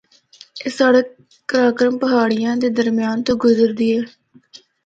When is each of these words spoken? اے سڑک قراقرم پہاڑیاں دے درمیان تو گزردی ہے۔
اے 0.63 0.69
سڑک 0.77 1.07
قراقرم 1.49 1.95
پہاڑیاں 2.03 2.55
دے 2.61 2.67
درمیان 2.77 3.17
تو 3.25 3.31
گزردی 3.43 3.89
ہے۔ 3.95 4.01